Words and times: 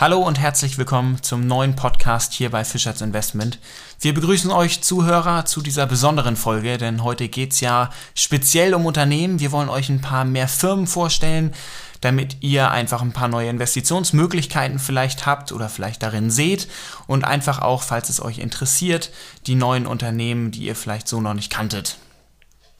Hallo 0.00 0.20
und 0.20 0.38
herzlich 0.38 0.78
willkommen 0.78 1.22
zum 1.22 1.46
neuen 1.46 1.76
Podcast 1.76 2.32
hier 2.32 2.48
bei 2.48 2.64
Fischers 2.64 3.02
Investment. 3.02 3.58
Wir 4.00 4.14
begrüßen 4.14 4.50
euch 4.50 4.80
Zuhörer 4.80 5.44
zu 5.44 5.60
dieser 5.60 5.84
besonderen 5.84 6.36
Folge, 6.36 6.78
denn 6.78 7.04
heute 7.04 7.28
geht 7.28 7.52
es 7.52 7.60
ja 7.60 7.90
speziell 8.14 8.72
um 8.72 8.86
Unternehmen. 8.86 9.40
Wir 9.40 9.52
wollen 9.52 9.68
euch 9.68 9.90
ein 9.90 10.00
paar 10.00 10.24
mehr 10.24 10.48
Firmen 10.48 10.86
vorstellen, 10.86 11.52
damit 12.00 12.38
ihr 12.40 12.70
einfach 12.70 13.02
ein 13.02 13.12
paar 13.12 13.28
neue 13.28 13.50
Investitionsmöglichkeiten 13.50 14.78
vielleicht 14.78 15.26
habt 15.26 15.52
oder 15.52 15.68
vielleicht 15.68 16.02
darin 16.02 16.30
seht 16.30 16.68
und 17.06 17.24
einfach 17.24 17.60
auch, 17.60 17.82
falls 17.82 18.08
es 18.08 18.22
euch 18.22 18.38
interessiert, 18.38 19.10
die 19.46 19.54
neuen 19.54 19.86
Unternehmen, 19.86 20.50
die 20.50 20.64
ihr 20.64 20.76
vielleicht 20.76 21.08
so 21.08 21.20
noch 21.20 21.34
nicht 21.34 21.52
kanntet. 21.52 21.98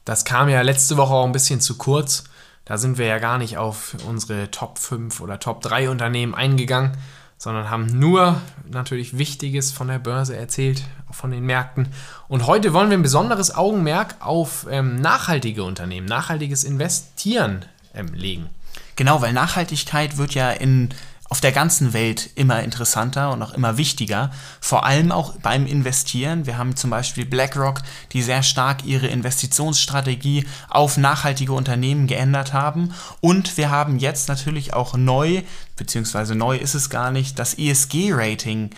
Das 0.05 0.25
kam 0.25 0.49
ja 0.49 0.61
letzte 0.61 0.97
Woche 0.97 1.13
auch 1.13 1.25
ein 1.25 1.31
bisschen 1.31 1.61
zu 1.61 1.77
kurz. 1.77 2.23
Da 2.65 2.77
sind 2.77 2.97
wir 2.97 3.05
ja 3.05 3.19
gar 3.19 3.37
nicht 3.37 3.57
auf 3.57 3.95
unsere 4.07 4.49
Top 4.49 4.79
5 4.79 5.19
oder 5.21 5.39
Top 5.39 5.61
3 5.61 5.89
Unternehmen 5.89 6.33
eingegangen, 6.33 6.97
sondern 7.37 7.69
haben 7.69 7.87
nur 7.87 8.41
natürlich 8.69 9.17
Wichtiges 9.17 9.71
von 9.71 9.87
der 9.87 9.99
Börse 9.99 10.35
erzählt, 10.35 10.83
von 11.11 11.31
den 11.31 11.43
Märkten. 11.43 11.89
Und 12.27 12.47
heute 12.47 12.73
wollen 12.73 12.89
wir 12.89 12.97
ein 12.97 13.03
besonderes 13.03 13.53
Augenmerk 13.53 14.15
auf 14.19 14.67
ähm, 14.69 14.95
nachhaltige 14.95 15.63
Unternehmen, 15.63 16.05
nachhaltiges 16.05 16.63
Investieren 16.63 17.65
ähm, 17.93 18.13
legen. 18.13 18.49
Genau, 18.95 19.21
weil 19.21 19.33
Nachhaltigkeit 19.33 20.17
wird 20.17 20.33
ja 20.33 20.51
in 20.51 20.89
auf 21.31 21.39
der 21.39 21.53
ganzen 21.53 21.93
Welt 21.93 22.29
immer 22.35 22.61
interessanter 22.61 23.31
und 23.31 23.41
auch 23.41 23.53
immer 23.53 23.77
wichtiger, 23.77 24.31
vor 24.59 24.85
allem 24.85 25.13
auch 25.13 25.37
beim 25.37 25.65
Investieren. 25.65 26.45
Wir 26.45 26.57
haben 26.57 26.75
zum 26.75 26.89
Beispiel 26.89 27.25
BlackRock, 27.25 27.83
die 28.11 28.21
sehr 28.21 28.43
stark 28.43 28.83
ihre 28.83 29.07
Investitionsstrategie 29.07 30.45
auf 30.67 30.97
nachhaltige 30.97 31.53
Unternehmen 31.53 32.07
geändert 32.07 32.51
haben. 32.51 32.93
Und 33.21 33.55
wir 33.55 33.69
haben 33.69 33.97
jetzt 33.97 34.27
natürlich 34.27 34.73
auch 34.73 34.97
neu, 34.97 35.43
beziehungsweise 35.77 36.35
neu 36.35 36.57
ist 36.57 36.73
es 36.73 36.89
gar 36.89 37.11
nicht, 37.11 37.39
das 37.39 37.53
ESG-Rating 37.57 38.71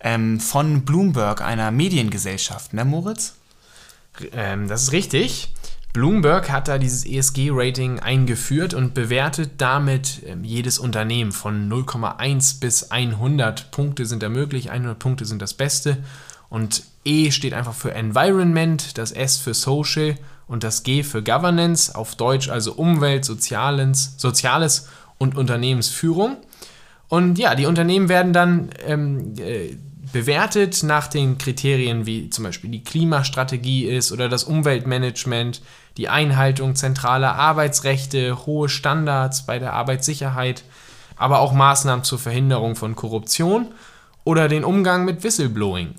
ähm, 0.00 0.40
von 0.40 0.84
Bloomberg, 0.84 1.42
einer 1.42 1.70
Mediengesellschaft, 1.70 2.72
ne 2.72 2.84
Moritz? 2.84 3.34
Ähm, 4.32 4.66
das 4.66 4.82
ist 4.82 4.92
richtig. 4.92 5.54
Bloomberg 5.92 6.50
hat 6.50 6.68
da 6.68 6.78
dieses 6.78 7.04
ESG-Rating 7.04 7.98
eingeführt 7.98 8.74
und 8.74 8.94
bewertet 8.94 9.52
damit 9.58 10.22
ähm, 10.24 10.44
jedes 10.44 10.78
Unternehmen 10.78 11.32
von 11.32 11.68
0,1 11.68 12.60
bis 12.60 12.92
100 12.92 13.72
Punkte 13.72 14.06
sind 14.06 14.22
da 14.22 14.28
möglich, 14.28 14.70
100 14.70 14.98
Punkte 14.98 15.24
sind 15.24 15.42
das 15.42 15.54
Beste 15.54 15.98
und 16.48 16.84
E 17.04 17.30
steht 17.30 17.54
einfach 17.54 17.74
für 17.74 17.92
Environment, 17.92 18.98
das 18.98 19.10
S 19.10 19.38
für 19.38 19.54
Social 19.54 20.16
und 20.46 20.62
das 20.62 20.82
G 20.82 21.02
für 21.02 21.22
Governance, 21.22 21.94
auf 21.94 22.14
Deutsch 22.14 22.50
also 22.50 22.74
Umwelt, 22.74 23.24
Soziales, 23.24 24.14
Soziales 24.16 24.88
und 25.18 25.36
Unternehmensführung. 25.36 26.36
Und 27.08 27.38
ja, 27.38 27.54
die 27.54 27.66
Unternehmen 27.66 28.08
werden 28.08 28.32
dann 28.32 28.70
ähm, 28.84 29.34
äh, 29.38 29.76
bewertet 30.12 30.82
nach 30.82 31.06
den 31.06 31.38
Kriterien 31.38 32.06
wie 32.06 32.30
zum 32.30 32.44
Beispiel 32.44 32.70
die 32.70 32.84
Klimastrategie 32.84 33.86
ist 33.86 34.12
oder 34.12 34.28
das 34.28 34.44
Umweltmanagement, 34.44 35.62
die 35.96 36.08
Einhaltung 36.08 36.74
zentraler 36.74 37.34
Arbeitsrechte, 37.34 38.46
hohe 38.46 38.68
Standards 38.68 39.46
bei 39.46 39.58
der 39.58 39.72
Arbeitssicherheit, 39.72 40.64
aber 41.16 41.40
auch 41.40 41.52
Maßnahmen 41.52 42.04
zur 42.04 42.18
Verhinderung 42.18 42.76
von 42.76 42.96
Korruption 42.96 43.68
oder 44.24 44.48
den 44.48 44.64
Umgang 44.64 45.04
mit 45.04 45.22
Whistleblowing. 45.22 45.94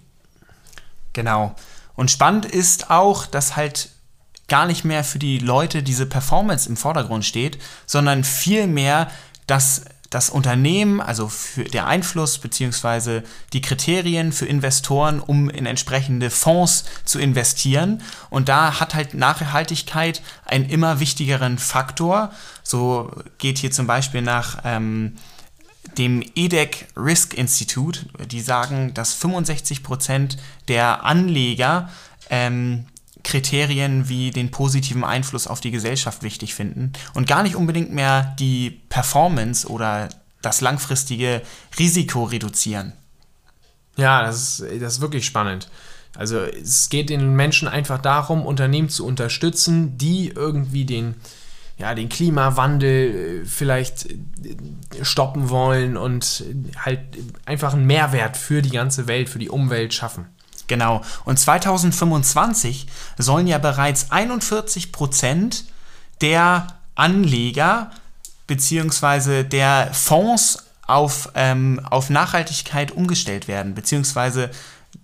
Genau. 1.14 1.56
Und 1.96 2.10
spannend 2.10 2.46
ist 2.46 2.90
auch, 2.90 3.26
dass 3.26 3.56
halt 3.56 3.90
gar 4.48 4.66
nicht 4.66 4.84
mehr 4.84 5.04
für 5.04 5.20
die 5.20 5.40
Leute 5.40 5.84
diese 5.84 6.06
Performance 6.06 6.68
im 6.68 6.78
Vordergrund 6.78 7.26
steht, 7.26 7.58
sondern 7.86 8.24
vielmehr, 8.24 9.10
dass 9.48 9.86
das 10.12 10.30
Unternehmen, 10.30 11.00
also 11.00 11.30
für 11.30 11.64
der 11.64 11.88
Einfluss 11.88 12.38
bzw. 12.38 13.22
die 13.54 13.62
Kriterien 13.62 14.34
für 14.34 14.46
Investoren, 14.46 15.22
um 15.22 15.50
in 15.50 15.66
entsprechende 15.66 16.30
Fonds 16.30 16.84
zu 17.06 17.18
investieren. 17.18 18.04
Und 18.30 18.50
da 18.50 18.80
hat 18.80 18.94
halt 18.94 19.14
Nachhaltigkeit 19.14 20.22
einen 20.46 20.70
immer 20.70 21.00
wichtigeren 21.00 21.58
Faktor. 21.58 22.32
So 22.62 23.10
geht 23.38 23.58
hier 23.58 23.72
zum 23.72 23.88
Beispiel 23.88 24.22
nach 24.22 24.60
ähm, 24.66 25.16
dem 25.98 26.24
EDEC 26.36 26.88
Risk 26.98 27.34
Institute, 27.34 28.06
die 28.26 28.42
sagen, 28.42 28.94
dass 28.94 29.14
65 29.14 29.82
Prozent 29.82 30.38
der 30.68 31.06
Anleger 31.06 31.90
ähm, 32.30 32.86
Kriterien 33.24 34.10
wie 34.10 34.32
den 34.32 34.52
positiven 34.52 35.04
Einfluss 35.04 35.48
auf 35.48 35.62
die 35.62 35.72
Gesellschaft 35.72 36.24
wichtig 36.24 36.54
finden 36.54 36.94
und 37.14 37.28
gar 37.28 37.44
nicht 37.44 37.56
unbedingt 37.56 37.92
mehr 37.92 38.36
die 38.40 38.82
Performance 38.90 39.68
oder 39.68 40.10
das 40.42 40.62
langfristige 40.62 41.42
Risiko 41.78 42.24
reduzieren. 42.24 42.94
Ja, 43.98 44.24
das 44.24 44.60
ist, 44.60 44.82
das 44.82 44.94
ist 44.94 45.02
wirklich 45.02 45.26
spannend. 45.26 45.70
Also 46.16 46.40
es 46.40 46.90
geht 46.90 47.10
den 47.10 47.36
Menschen 47.36 47.68
einfach 47.68 48.02
darum, 48.02 48.46
Unternehmen 48.46 48.90
zu 48.90 49.06
unterstützen, 49.06 49.98
die 49.98 50.30
irgendwie 50.30 50.86
den, 50.86 51.16
ja, 51.78 51.96
den 51.96 52.10
Klimawandel 52.10 53.44
äh, 53.44 53.46
vielleicht 53.46 54.08
äh, 54.08 54.16
stoppen 55.04 55.50
wollen 55.50 55.96
und 55.96 56.44
halt 56.78 57.00
einfach 57.46 57.74
einen 57.74 57.86
Mehrwert 57.86 58.36
für 58.36 58.62
die 58.62 58.72
ganze 58.72 59.08
Welt, 59.08 59.30
für 59.30 59.40
die 59.40 59.50
Umwelt 59.50 59.94
schaffen. 59.94 60.26
Genau. 60.72 61.02
Und 61.26 61.38
2025 61.38 62.88
sollen 63.18 63.46
ja 63.46 63.58
bereits 63.58 64.10
41 64.10 64.94
Prozent 64.94 65.66
der 66.22 66.66
Anleger 66.96 67.92
bzw. 68.48 69.44
der 69.44 69.90
Fonds 69.92 70.64
auf, 70.88 71.30
ähm, 71.36 71.82
auf 71.90 72.10
Nachhaltigkeit 72.10 72.94
umgestellt 72.94 73.50
werden, 73.50 73.76
beziehungsweise 73.76 74.50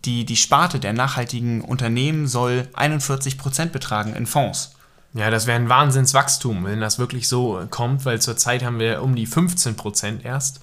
die, 0.06 0.24
die 0.24 0.38
Sparte 0.38 0.80
der 0.80 0.94
nachhaltigen 0.94 1.60
Unternehmen 1.60 2.28
soll 2.28 2.70
41 2.74 3.38
Prozent 3.38 3.74
betragen 3.74 4.16
in 4.16 4.26
Fonds. 4.26 4.72
Ja, 5.14 5.30
das 5.30 5.48
wäre 5.48 5.60
ein 5.60 5.68
Wahnsinnswachstum, 5.68 6.64
wenn 6.64 6.80
das 6.80 6.98
wirklich 6.98 7.28
so 7.28 7.62
kommt, 7.70 8.06
weil 8.06 8.22
zurzeit 8.22 8.64
haben 8.64 8.80
wir 8.80 9.04
um 9.04 9.18
die 9.18 9.26
15 9.26 9.76
Prozent 9.76 10.24
erst, 10.24 10.62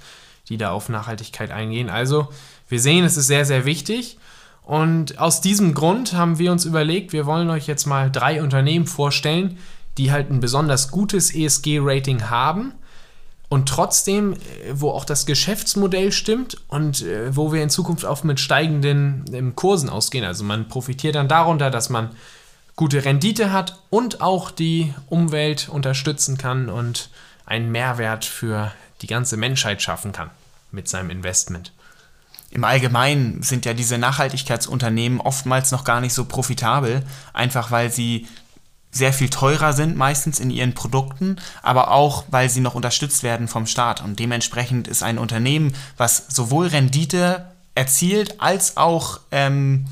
die 0.49 0.57
da 0.57 0.71
auf 0.71 0.89
Nachhaltigkeit 0.89 1.51
eingehen. 1.51 1.91
Also, 1.91 2.33
wir 2.71 2.81
sehen, 2.81 3.05
es 3.05 3.19
ist 3.19 3.27
sehr, 3.27 3.45
sehr 3.45 3.67
wichtig. 3.67 4.17
Und 4.65 5.19
aus 5.19 5.43
diesem 5.43 5.75
Grund 5.75 6.15
haben 6.15 6.39
wir 6.39 6.51
uns 6.51 6.65
überlegt, 6.65 7.13
wir 7.13 7.27
wollen 7.27 7.51
euch 7.51 7.67
jetzt 7.67 7.87
mal 7.87 8.11
drei 8.11 8.43
Unternehmen 8.43 8.87
vorstellen, 8.87 9.59
die 9.99 10.11
halt 10.11 10.31
ein 10.31 10.41
besonders 10.41 10.91
gutes 10.91 11.35
ESG-Rating 11.35 12.31
haben 12.31 12.73
und 13.51 13.69
trotzdem, 13.69 14.33
äh, 14.33 14.37
wo 14.73 14.91
auch 14.91 15.05
das 15.05 15.27
Geschäftsmodell 15.27 16.13
stimmt 16.13 16.57
und 16.69 17.03
äh, 17.03 17.37
wo 17.37 17.53
wir 17.53 17.63
in 17.63 17.71
Zukunft 17.71 18.07
auch 18.07 18.25
mit 18.25 18.41
steigenden 18.41 19.25
ähm, 19.33 19.55
Kursen 19.55 19.91
ausgehen. 19.91 20.25
Also 20.25 20.45
man 20.45 20.69
profitiert 20.69 21.15
dann 21.15 21.29
darunter, 21.29 21.71
dass 21.71 21.91
man 21.91 22.11
gute 22.75 23.05
Rendite 23.05 23.53
hat 23.53 23.79
und 23.91 24.23
auch 24.23 24.51
die 24.51 24.95
Umwelt 25.09 25.69
unterstützen 25.69 26.39
kann 26.39 26.71
und 26.71 27.11
einen 27.47 27.71
Mehrwert 27.71 28.25
für 28.25 28.73
die 29.03 29.07
ganze 29.07 29.37
Menschheit 29.37 29.83
schaffen 29.83 30.13
kann 30.13 30.31
mit 30.73 30.89
seinem 30.89 31.11
Investment 31.11 31.73
im 32.55 32.65
Allgemeinen 32.65 33.43
sind 33.43 33.67
ja 33.67 33.75
diese 33.75 33.99
Nachhaltigkeitsunternehmen 33.99 35.21
oftmals 35.21 35.73
noch 35.73 35.83
gar 35.83 36.01
nicht 36.01 36.15
so 36.15 36.25
profitabel, 36.25 37.03
einfach 37.33 37.73
weil 37.73 37.91
sie 37.91 38.29
sehr 38.93 39.13
viel 39.13 39.29
teurer 39.29 39.73
sind 39.73 39.97
meistens 39.97 40.39
in 40.39 40.51
ihren 40.51 40.73
Produkten, 40.73 41.37
aber 41.63 41.91
auch 41.91 42.25
weil 42.31 42.49
sie 42.49 42.61
noch 42.61 42.77
unterstützt 42.77 43.25
werden 43.25 43.49
vom 43.49 43.67
Staat. 43.67 44.03
Und 44.03 44.21
dementsprechend 44.21 44.87
ist 44.87 45.03
ein 45.03 45.19
Unternehmen, 45.19 45.75
was 45.97 46.27
sowohl 46.29 46.69
Rendite 46.69 47.53
erzielt 47.75 48.41
als 48.41 48.77
auch, 48.77 49.19
ähm, 49.33 49.87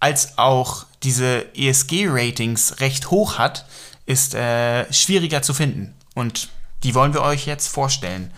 als 0.00 0.38
auch 0.38 0.86
diese 1.02 1.44
ESG-Ratings 1.54 2.80
recht 2.80 3.10
hoch 3.10 3.36
hat, 3.36 3.66
ist 4.06 4.34
äh, 4.34 4.90
schwieriger 4.90 5.42
zu 5.42 5.52
finden. 5.52 5.94
Und 6.14 6.48
die 6.84 6.94
wollen 6.94 7.12
wir 7.12 7.20
euch 7.20 7.44
jetzt 7.44 7.68
vorstellen. 7.68 8.32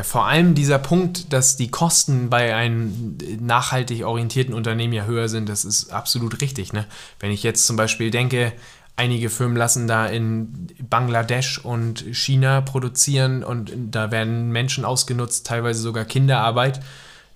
Ja, 0.00 0.04
vor 0.04 0.26
allem 0.26 0.54
dieser 0.54 0.78
Punkt, 0.78 1.30
dass 1.30 1.58
die 1.58 1.70
Kosten 1.70 2.30
bei 2.30 2.54
einem 2.54 3.18
nachhaltig 3.38 4.02
orientierten 4.02 4.54
Unternehmen 4.54 4.94
ja 4.94 5.04
höher 5.04 5.28
sind, 5.28 5.46
das 5.46 5.66
ist 5.66 5.90
absolut 5.90 6.40
richtig. 6.40 6.72
Ne? 6.72 6.86
Wenn 7.18 7.30
ich 7.30 7.42
jetzt 7.42 7.66
zum 7.66 7.76
Beispiel 7.76 8.10
denke, 8.10 8.54
einige 8.96 9.28
Firmen 9.28 9.58
lassen 9.58 9.86
da 9.88 10.06
in 10.06 10.68
Bangladesch 10.88 11.58
und 11.58 12.02
China 12.12 12.62
produzieren 12.62 13.44
und 13.44 13.72
da 13.76 14.10
werden 14.10 14.50
Menschen 14.50 14.86
ausgenutzt, 14.86 15.46
teilweise 15.46 15.82
sogar 15.82 16.06
Kinderarbeit. 16.06 16.80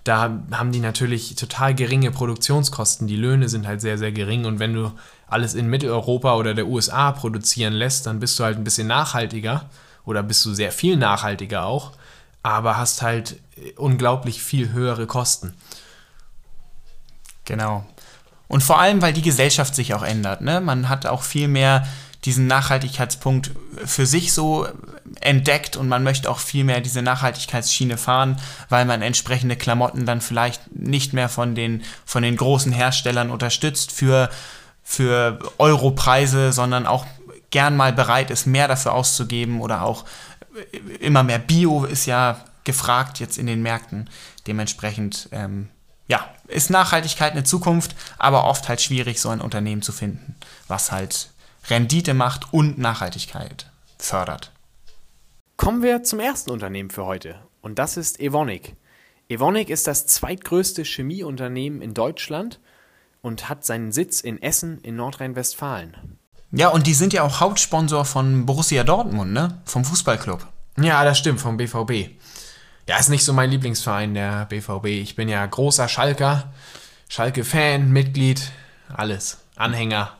Da 0.03 0.35
haben 0.49 0.71
die 0.71 0.79
natürlich 0.79 1.35
total 1.35 1.75
geringe 1.75 2.09
Produktionskosten. 2.09 3.05
Die 3.05 3.15
Löhne 3.15 3.47
sind 3.47 3.67
halt 3.67 3.79
sehr, 3.79 3.99
sehr 3.99 4.11
gering. 4.11 4.45
Und 4.45 4.57
wenn 4.57 4.73
du 4.73 4.91
alles 5.27 5.53
in 5.53 5.69
Mitteleuropa 5.69 6.35
oder 6.35 6.55
der 6.55 6.65
USA 6.65 7.11
produzieren 7.11 7.73
lässt, 7.73 8.07
dann 8.07 8.19
bist 8.19 8.39
du 8.39 8.43
halt 8.43 8.57
ein 8.57 8.63
bisschen 8.63 8.87
nachhaltiger 8.87 9.69
oder 10.03 10.23
bist 10.23 10.43
du 10.45 10.55
sehr 10.55 10.71
viel 10.71 10.97
nachhaltiger 10.97 11.67
auch 11.67 11.91
aber 12.45 12.77
hast 12.77 13.01
halt 13.01 13.37
unglaublich 13.75 14.43
viel 14.43 14.71
höhere 14.71 15.07
Kosten. 15.07 15.55
Genau. 17.43 17.83
Und 18.47 18.61
vor 18.61 18.79
allem, 18.79 19.01
weil 19.01 19.13
die 19.13 19.23
Gesellschaft 19.23 19.73
sich 19.73 19.95
auch 19.95 20.03
ändert. 20.03 20.41
Ne? 20.41 20.61
Man 20.61 20.87
hat 20.87 21.07
auch 21.07 21.23
viel 21.23 21.47
mehr 21.47 21.87
diesen 22.23 22.45
Nachhaltigkeitspunkt 22.45 23.49
für 23.83 24.05
sich 24.05 24.31
so 24.31 24.67
entdeckt 25.21 25.75
und 25.75 25.87
man 25.87 26.03
möchte 26.03 26.29
auch 26.29 26.37
viel 26.37 26.63
mehr 26.63 26.81
diese 26.81 27.01
Nachhaltigkeitsschiene 27.01 27.97
fahren, 27.97 28.39
weil 28.69 28.85
man 28.85 29.01
entsprechende 29.01 29.55
Klamotten 29.55 30.05
dann 30.05 30.21
vielleicht 30.21 30.75
nicht 30.75 31.13
mehr 31.13 31.29
von 31.29 31.55
den, 31.55 31.81
von 32.05 32.21
den 32.21 32.37
großen 32.37 32.71
Herstellern 32.71 33.31
unterstützt 33.31 33.91
für, 33.91 34.29
für 34.83 35.39
Europreise, 35.57 36.51
sondern 36.51 36.85
auch 36.85 37.07
gern 37.49 37.75
mal 37.75 37.93
bereit 37.93 38.29
ist, 38.29 38.45
mehr 38.45 38.67
dafür 38.67 38.93
auszugeben 38.93 39.61
oder 39.61 39.81
auch 39.81 40.05
immer 40.99 41.23
mehr 41.23 41.39
Bio 41.39 41.85
ist 41.85 42.05
ja 42.05 42.43
gefragt 42.63 43.19
jetzt 43.19 43.37
in 43.37 43.45
den 43.47 43.61
Märkten. 43.61 44.09
Dementsprechend, 44.47 45.29
ähm, 45.31 45.69
ja, 46.07 46.27
ist 46.47 46.69
Nachhaltigkeit 46.69 47.31
eine 47.31 47.43
Zukunft, 47.43 47.95
aber 48.17 48.45
oft 48.45 48.67
halt 48.67 48.81
schwierig, 48.81 49.21
so 49.21 49.29
ein 49.29 49.41
Unternehmen 49.41 49.81
zu 49.81 49.91
finden, 49.91 50.35
was 50.67 50.91
halt 50.91 51.29
Rendite 51.69 52.13
macht 52.13 52.53
und 52.53 52.77
Nachhaltigkeit 52.77 53.71
fördert. 53.97 54.51
Kommen 55.57 55.81
wir 55.81 56.03
zum 56.03 56.19
ersten 56.19 56.51
Unternehmen 56.51 56.89
für 56.89 57.05
heute 57.05 57.39
und 57.61 57.79
das 57.79 57.97
ist 57.97 58.19
Evonik. 58.19 58.75
Evonik 59.29 59.69
ist 59.69 59.87
das 59.87 60.05
zweitgrößte 60.05 60.83
Chemieunternehmen 60.83 61.81
in 61.81 61.93
Deutschland 61.93 62.59
und 63.21 63.49
hat 63.49 63.65
seinen 63.65 63.91
Sitz 63.91 64.21
in 64.21 64.39
Essen 64.41 64.79
in 64.81 64.95
Nordrhein-Westfalen. 64.97 66.19
Ja, 66.57 66.69
und 66.69 66.87
die 66.87 66.93
sind 66.93 67.11
ja 67.11 67.23
auch 67.23 67.41
Hauptsponsor 67.41 68.05
von 68.05 68.45
Borussia 68.45 68.83
Dortmund, 68.83 69.33
ne? 69.33 69.59
Vom 69.65 69.83
Fußballclub. 69.83 70.47
Ja, 70.77 71.03
das 71.03 71.17
stimmt, 71.17 71.41
vom 71.41 71.57
BVB. 71.57 72.11
Ja, 72.87 72.97
ist 72.97 73.09
nicht 73.09 73.25
so 73.25 73.33
mein 73.33 73.49
Lieblingsverein, 73.49 74.13
der 74.13 74.45
BVB. 74.45 74.85
Ich 74.85 75.15
bin 75.15 75.27
ja 75.27 75.45
großer 75.45 75.89
Schalker, 75.89 76.53
Schalke-Fan, 77.09 77.89
Mitglied, 77.91 78.51
alles. 78.93 79.39
Anhänger. 79.57 80.11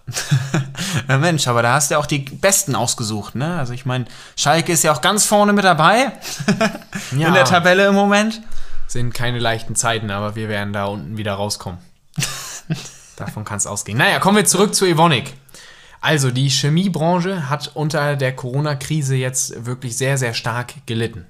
ja, 1.09 1.17
Mensch, 1.17 1.47
aber 1.47 1.61
da 1.61 1.73
hast 1.73 1.89
du 1.89 1.95
ja 1.95 1.99
auch 1.99 2.05
die 2.05 2.19
Besten 2.19 2.73
ausgesucht, 2.75 3.35
ne? 3.35 3.57
Also 3.57 3.73
ich 3.73 3.85
meine, 3.85 4.05
Schalke 4.37 4.71
ist 4.71 4.83
ja 4.83 4.93
auch 4.93 5.01
ganz 5.01 5.25
vorne 5.25 5.51
mit 5.51 5.65
dabei 5.65 6.13
ja. 7.17 7.27
in 7.27 7.33
der 7.33 7.45
Tabelle 7.45 7.87
im 7.87 7.95
Moment. 7.95 8.41
Sind 8.87 9.13
keine 9.13 9.39
leichten 9.39 9.75
Zeiten, 9.75 10.09
aber 10.09 10.35
wir 10.35 10.47
werden 10.47 10.71
da 10.71 10.85
unten 10.85 11.17
wieder 11.17 11.33
rauskommen. 11.33 11.79
Davon 13.17 13.43
kann 13.43 13.57
es 13.57 13.67
ausgehen. 13.67 13.97
Naja, 13.97 14.19
kommen 14.19 14.37
wir 14.37 14.45
zurück 14.45 14.73
zu 14.73 14.85
Evonik. 14.85 15.33
Also, 16.05 16.29
die 16.29 16.49
Chemiebranche 16.49 17.49
hat 17.49 17.71
unter 17.73 18.15
der 18.15 18.35
Corona-Krise 18.35 19.15
jetzt 19.15 19.65
wirklich 19.65 19.97
sehr, 19.97 20.19
sehr 20.19 20.35
stark 20.35 20.75
gelitten. 20.85 21.25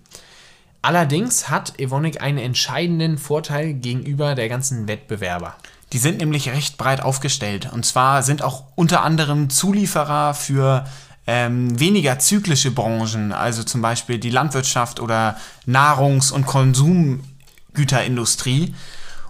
Allerdings 0.82 1.50
hat 1.50 1.80
Evonik 1.80 2.22
einen 2.22 2.40
entscheidenden 2.40 3.18
Vorteil 3.18 3.76
gegenüber 3.76 4.36
der 4.36 4.50
ganzen 4.50 4.90
Wettbewerber. 4.90 5.56
Die 5.94 5.98
sind 5.98 6.18
nämlich 6.18 6.50
recht 6.50 6.78
breit 6.78 7.00
aufgestellt. 7.00 7.72
Und 7.72 7.86
zwar 7.86 8.22
sind 8.22 8.42
auch 8.42 8.66
unter 8.76 9.02
anderem 9.02 9.50
Zulieferer 9.50 10.34
für 10.34 10.86
ähm, 11.26 11.80
weniger 11.80 12.20
zyklische 12.20 12.72
Branchen, 12.72 13.32
also 13.32 13.64
zum 13.64 13.82
Beispiel 13.82 14.20
die 14.20 14.30
Landwirtschaft 14.30 15.00
oder 15.00 15.38
Nahrungs- 15.66 16.34
und 16.34 16.48
Konsumgüterindustrie. 16.48 18.76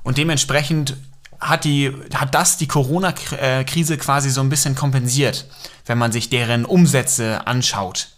Und 0.01 0.17
dementsprechend 0.17 0.97
hat, 1.39 1.63
die, 1.63 1.91
hat 2.13 2.35
das 2.35 2.57
die 2.57 2.67
Corona-Krise 2.67 3.97
quasi 3.97 4.29
so 4.29 4.41
ein 4.41 4.49
bisschen 4.49 4.75
kompensiert, 4.75 5.45
wenn 5.85 5.97
man 5.97 6.11
sich 6.11 6.29
deren 6.29 6.65
Umsätze 6.65 7.45
anschaut. 7.47 8.09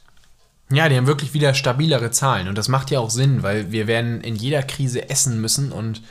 Ja, 0.69 0.89
die 0.89 0.97
haben 0.97 1.07
wirklich 1.07 1.33
wieder 1.33 1.53
stabilere 1.53 2.11
Zahlen 2.11 2.47
und 2.47 2.57
das 2.57 2.67
macht 2.67 2.91
ja 2.91 2.99
auch 2.99 3.09
Sinn, 3.09 3.41
weil 3.41 3.71
wir 3.71 3.87
werden 3.87 4.21
in 4.21 4.35
jeder 4.35 4.63
Krise 4.63 5.09
essen 5.09 5.39
müssen 5.39 5.71
und 5.71 6.01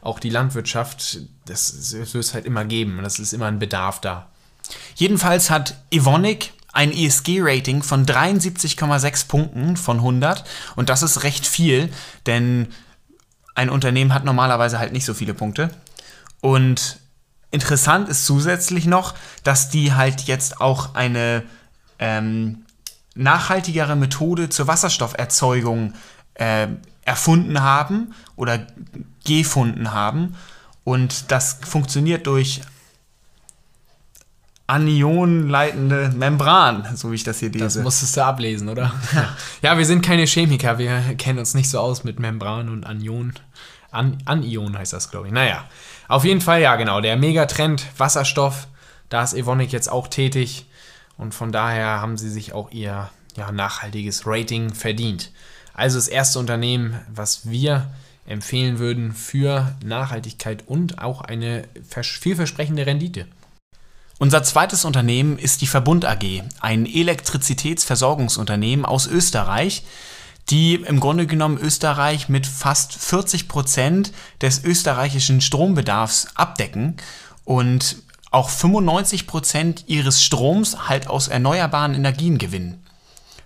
auch 0.00 0.20
die 0.20 0.30
Landwirtschaft, 0.30 1.18
das, 1.44 1.90
das 1.90 2.14
wird 2.14 2.24
es 2.24 2.32
halt 2.32 2.46
immer 2.46 2.64
geben 2.64 2.96
und 2.98 3.04
das 3.04 3.18
ist 3.18 3.34
immer 3.34 3.46
ein 3.46 3.58
Bedarf 3.58 4.00
da. 4.00 4.28
Jedenfalls 4.94 5.50
hat 5.50 5.76
Evonik 5.90 6.52
ein 6.72 6.92
ESG-Rating 6.92 7.82
von 7.82 8.06
73,6 8.06 9.28
Punkten 9.28 9.76
von 9.76 9.98
100 9.98 10.44
und 10.76 10.88
das 10.88 11.02
ist 11.02 11.22
recht 11.22 11.46
viel, 11.46 11.90
denn 12.26 12.68
ein 13.54 13.70
Unternehmen 13.70 14.14
hat 14.14 14.24
normalerweise 14.24 14.78
halt 14.78 14.92
nicht 14.92 15.04
so 15.04 15.14
viele 15.14 15.34
Punkte. 15.34 15.70
Und 16.40 17.00
interessant 17.50 18.08
ist 18.08 18.26
zusätzlich 18.26 18.86
noch, 18.86 19.14
dass 19.42 19.68
die 19.68 19.94
halt 19.94 20.22
jetzt 20.22 20.60
auch 20.60 20.94
eine 20.94 21.42
ähm, 21.98 22.64
nachhaltigere 23.14 23.96
Methode 23.96 24.48
zur 24.48 24.66
Wasserstofferzeugung 24.66 25.94
äh, 26.34 26.68
erfunden 27.02 27.62
haben 27.62 28.14
oder 28.36 28.66
gefunden 29.24 29.92
haben. 29.92 30.36
Und 30.84 31.30
das 31.32 31.58
funktioniert 31.64 32.26
durch 32.26 32.60
anionenleitende 34.66 36.12
Membran, 36.16 36.96
so 36.96 37.12
wie 37.12 37.14
ich 37.14 37.24
das 37.24 37.38
hier 37.38 37.50
lese. 37.50 37.64
Das 37.64 37.76
musstest 37.76 38.16
du 38.16 38.24
ablesen, 38.24 38.68
oder? 38.68 38.92
ja, 39.62 39.78
wir 39.78 39.86
sind 39.86 40.02
keine 40.02 40.26
Chemiker, 40.26 40.78
wir 40.78 41.14
kennen 41.16 41.38
uns 41.38 41.54
nicht 41.54 41.70
so 41.70 41.78
aus 41.78 42.04
mit 42.04 42.18
Membran 42.18 42.68
und 42.68 42.84
Anion. 42.84 43.32
An 43.96 44.18
Anion 44.24 44.78
heißt 44.78 44.92
das, 44.92 45.10
glaube 45.10 45.26
ich. 45.26 45.32
Naja, 45.32 45.64
auf 46.08 46.24
jeden 46.24 46.40
Fall, 46.40 46.60
ja, 46.60 46.76
genau. 46.76 47.00
Der 47.00 47.16
Megatrend 47.16 47.84
Wasserstoff, 47.96 48.68
da 49.08 49.24
ist 49.24 49.34
Evonik 49.34 49.72
jetzt 49.72 49.90
auch 49.90 50.06
tätig. 50.08 50.66
Und 51.16 51.34
von 51.34 51.50
daher 51.50 52.00
haben 52.00 52.16
sie 52.18 52.30
sich 52.30 52.52
auch 52.52 52.70
ihr 52.70 53.10
ja, 53.36 53.52
nachhaltiges 53.52 54.26
Rating 54.26 54.74
verdient. 54.74 55.32
Also 55.74 55.98
das 55.98 56.08
erste 56.08 56.38
Unternehmen, 56.38 57.00
was 57.08 57.48
wir 57.48 57.90
empfehlen 58.26 58.78
würden 58.78 59.12
für 59.12 59.74
Nachhaltigkeit 59.84 60.64
und 60.66 60.98
auch 60.98 61.20
eine 61.20 61.64
vielversprechende 61.90 62.86
Rendite. 62.86 63.26
Unser 64.18 64.42
zweites 64.42 64.86
Unternehmen 64.86 65.38
ist 65.38 65.60
die 65.60 65.66
Verbund 65.66 66.06
AG, 66.06 66.42
ein 66.60 66.86
Elektrizitätsversorgungsunternehmen 66.86 68.86
aus 68.86 69.06
Österreich, 69.06 69.82
die 70.50 70.74
im 70.74 71.00
Grunde 71.00 71.26
genommen 71.26 71.58
Österreich 71.58 72.28
mit 72.28 72.46
fast 72.46 72.94
40 72.94 73.48
Prozent 73.48 74.12
des 74.40 74.62
österreichischen 74.62 75.40
Strombedarfs 75.40 76.28
abdecken 76.34 76.96
und 77.44 77.96
auch 78.30 78.48
95 78.48 79.26
Prozent 79.26 79.84
ihres 79.86 80.22
Stroms 80.22 80.88
halt 80.88 81.08
aus 81.08 81.28
erneuerbaren 81.28 81.94
Energien 81.94 82.38
gewinnen. 82.38 82.84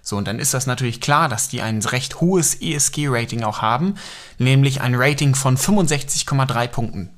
So, 0.03 0.17
und 0.17 0.27
dann 0.27 0.39
ist 0.39 0.55
das 0.55 0.67
natürlich 0.67 1.01
klar, 1.01 1.29
dass 1.29 1.49
die 1.49 1.63
ein 1.63 1.81
recht 1.83 2.21
hohes 2.21 2.61
ESG-Rating 2.61 3.45
auch 3.45 3.63
haben, 3.63 3.95
nämlich 4.39 4.81
ein 4.81 4.95
Rating 4.95 5.35
von 5.35 5.57
65,3 5.57 6.67
Punkten. 6.69 7.11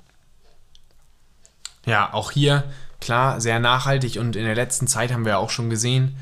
Ja, 1.87 2.13
auch 2.13 2.31
hier 2.31 2.65
klar 3.01 3.41
sehr 3.41 3.59
nachhaltig 3.59 4.19
und 4.19 4.37
in 4.37 4.45
der 4.45 4.55
letzten 4.55 4.87
Zeit 4.87 5.13
haben 5.13 5.25
wir 5.25 5.39
auch 5.39 5.51
schon 5.51 5.71
gesehen, 5.71 6.17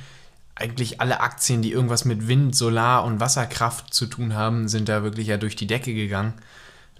eigentlich 0.60 1.00
alle 1.00 1.20
Aktien, 1.20 1.62
die 1.62 1.72
irgendwas 1.72 2.04
mit 2.04 2.28
Wind, 2.28 2.54
Solar 2.54 3.04
und 3.04 3.20
Wasserkraft 3.20 3.92
zu 3.92 4.06
tun 4.06 4.34
haben, 4.34 4.68
sind 4.68 4.88
da 4.88 5.02
wirklich 5.02 5.26
ja 5.26 5.36
durch 5.36 5.56
die 5.56 5.66
Decke 5.66 5.94
gegangen. 5.94 6.34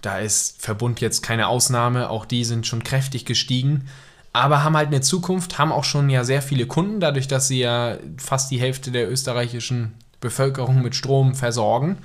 Da 0.01 0.19
ist 0.19 0.61
Verbund 0.61 0.99
jetzt 0.99 1.21
keine 1.21 1.47
Ausnahme, 1.47 2.09
auch 2.09 2.25
die 2.25 2.43
sind 2.43 2.65
schon 2.65 2.83
kräftig 2.83 3.25
gestiegen, 3.25 3.87
aber 4.33 4.63
haben 4.63 4.75
halt 4.75 4.87
eine 4.87 5.01
Zukunft, 5.01 5.59
haben 5.59 5.71
auch 5.71 5.83
schon 5.83 6.09
ja 6.09 6.23
sehr 6.23 6.41
viele 6.41 6.65
Kunden, 6.65 6.99
dadurch, 6.99 7.27
dass 7.27 7.47
sie 7.47 7.59
ja 7.59 7.97
fast 8.17 8.49
die 8.49 8.59
Hälfte 8.59 8.91
der 8.91 9.11
österreichischen 9.11 9.93
Bevölkerung 10.19 10.81
mit 10.81 10.95
Strom 10.95 11.35
versorgen. 11.35 11.99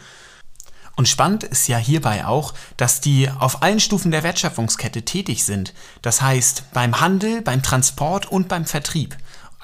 Und 0.96 1.08
spannend 1.08 1.44
ist 1.44 1.68
ja 1.68 1.76
hierbei 1.76 2.26
auch, 2.26 2.54
dass 2.78 3.02
die 3.02 3.30
auf 3.30 3.62
allen 3.62 3.80
Stufen 3.80 4.10
der 4.10 4.22
Wertschöpfungskette 4.22 5.02
tätig 5.02 5.44
sind. 5.44 5.74
Das 6.00 6.22
heißt 6.22 6.72
beim 6.72 7.00
Handel, 7.00 7.42
beim 7.42 7.62
Transport 7.62 8.26
und 8.26 8.48
beim 8.48 8.64
Vertrieb. 8.64 9.16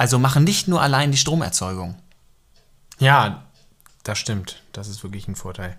Also 0.03 0.19
machen 0.19 0.43
nicht 0.43 0.67
nur 0.67 0.83
allein 0.83 1.13
die 1.13 1.17
Stromerzeugung. 1.17 1.95
Ja, 2.99 3.45
das 4.03 4.19
stimmt. 4.19 4.61
Das 4.73 4.89
ist 4.89 5.05
wirklich 5.05 5.29
ein 5.29 5.37
Vorteil. 5.37 5.77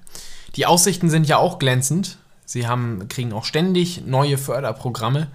Die 0.55 0.65
Aussichten 0.65 1.09
sind 1.09 1.27
ja 1.27 1.39
auch 1.39 1.59
glänzend. 1.59 2.19
Sie 2.45 2.65
haben, 2.65 3.09
kriegen 3.09 3.33
auch 3.33 3.43
ständig 3.43 4.05
neue 4.05 4.37
Förderprogramme 4.37 5.27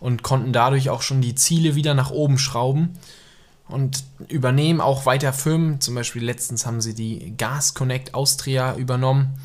und 0.00 0.22
konnten 0.22 0.54
dadurch 0.54 0.88
auch 0.88 1.02
schon 1.02 1.20
die 1.20 1.34
Ziele 1.34 1.74
wieder 1.74 1.92
nach 1.92 2.10
oben 2.12 2.38
schrauben 2.38 2.98
und 3.68 4.04
übernehmen 4.28 4.80
auch 4.80 5.04
weiter 5.04 5.34
Firmen. 5.34 5.82
Zum 5.82 5.94
Beispiel 5.94 6.24
letztens 6.24 6.64
haben 6.64 6.80
sie 6.80 6.94
die 6.94 7.34
Gas 7.36 7.74
Connect 7.74 8.14
Austria 8.14 8.74
übernommen. 8.74 9.38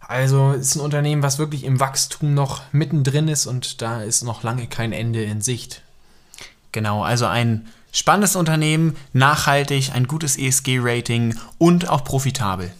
Also 0.00 0.52
ist 0.52 0.74
ein 0.74 0.80
Unternehmen, 0.80 1.22
was 1.22 1.38
wirklich 1.38 1.64
im 1.64 1.80
Wachstum 1.80 2.32
noch 2.32 2.62
mittendrin 2.72 3.28
ist 3.28 3.44
und 3.44 3.82
da 3.82 4.00
ist 4.00 4.22
noch 4.22 4.42
lange 4.42 4.68
kein 4.68 4.94
Ende 4.94 5.22
in 5.22 5.42
Sicht. 5.42 5.82
Genau, 6.72 7.04
also 7.04 7.26
ein 7.26 7.68
Spannendes 7.94 8.36
Unternehmen, 8.36 8.96
nachhaltig, 9.12 9.92
ein 9.94 10.06
gutes 10.06 10.38
ESG-Rating 10.38 11.38
und 11.58 11.90
auch 11.90 12.04
profitabel. 12.04 12.72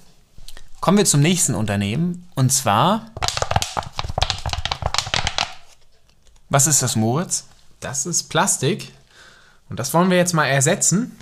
Kommen 0.80 0.96
wir 0.96 1.04
zum 1.04 1.20
nächsten 1.20 1.54
Unternehmen 1.54 2.26
und 2.34 2.50
zwar. 2.50 3.10
Was 6.48 6.66
ist 6.66 6.82
das, 6.82 6.96
Moritz? 6.96 7.44
Das 7.80 8.06
ist 8.06 8.30
Plastik 8.30 8.90
und 9.68 9.78
das 9.78 9.92
wollen 9.92 10.08
wir 10.08 10.16
jetzt 10.16 10.32
mal 10.32 10.46
ersetzen 10.46 11.14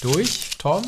durch, 0.00 0.50
Tom? 0.58 0.82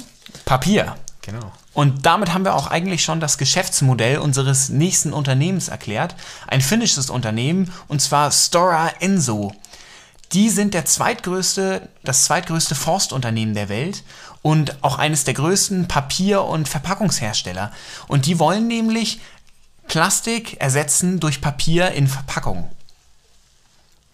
Papier. 0.45 0.95
Genau. 1.23 1.53
Und 1.73 2.07
damit 2.07 2.33
haben 2.33 2.45
wir 2.45 2.55
auch 2.55 2.69
eigentlich 2.69 3.03
schon 3.03 3.19
das 3.19 3.37
Geschäftsmodell 3.37 4.19
unseres 4.19 4.69
nächsten 4.69 5.13
Unternehmens 5.13 5.69
erklärt. 5.69 6.15
Ein 6.47 6.61
finnisches 6.61 7.11
Unternehmen 7.11 7.73
und 7.89 8.01
zwar 8.01 8.31
Stora 8.31 8.91
Enso. 9.01 9.53
Die 10.33 10.49
sind 10.49 10.75
der 10.75 10.85
zweitgrößte, 10.85 11.89
das 12.05 12.25
zweitgrößte 12.25 12.75
Forstunternehmen 12.75 13.55
der 13.55 13.69
Welt 13.69 14.03
und 14.41 14.83
auch 14.83 14.99
eines 14.99 15.25
der 15.25 15.35
größten 15.35 15.89
Papier- 15.89 16.45
und 16.45 16.69
Verpackungshersteller. 16.69 17.73
Und 18.09 18.27
die 18.27 18.39
wollen 18.39 18.67
nämlich 18.67 19.21
Plastik 19.89 20.61
ersetzen 20.61 21.21
durch 21.21 21.41
Papier 21.41 21.91
in 21.93 22.09
Verpackungen. 22.09 22.65